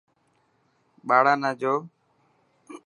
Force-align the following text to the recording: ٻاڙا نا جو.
ٻاڙا 1.07 1.33
نا 1.41 1.49
جو. 1.61 1.73